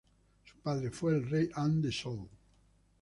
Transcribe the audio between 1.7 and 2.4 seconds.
de Zhou.